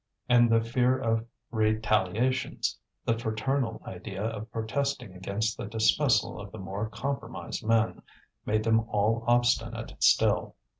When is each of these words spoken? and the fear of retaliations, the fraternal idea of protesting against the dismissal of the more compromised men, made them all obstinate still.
and 0.27 0.49
the 0.51 0.63
fear 0.63 0.97
of 0.99 1.27
retaliations, 1.51 2.79
the 3.05 3.19
fraternal 3.19 3.83
idea 3.85 4.23
of 4.23 4.51
protesting 4.51 5.13
against 5.13 5.57
the 5.59 5.67
dismissal 5.67 6.41
of 6.41 6.51
the 6.51 6.57
more 6.57 6.89
compromised 6.89 7.63
men, 7.63 8.01
made 8.43 8.63
them 8.63 8.79
all 8.89 9.23
obstinate 9.27 9.93
still. 9.99 10.55